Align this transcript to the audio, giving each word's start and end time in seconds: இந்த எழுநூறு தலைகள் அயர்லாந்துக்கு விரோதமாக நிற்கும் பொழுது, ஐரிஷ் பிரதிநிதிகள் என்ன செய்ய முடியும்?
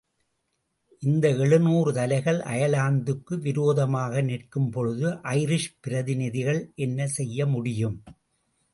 இந்த 1.03 1.29
எழுநூறு 1.35 1.93
தலைகள் 1.93 2.39
அயர்லாந்துக்கு 2.39 3.37
விரோதமாக 3.39 4.21
நிற்கும் 4.21 4.69
பொழுது, 4.69 5.09
ஐரிஷ் 5.33 5.71
பிரதிநிதிகள் 5.79 6.71
என்ன 6.75 7.07
செய்ய 7.07 7.45
முடியும்? 7.45 7.97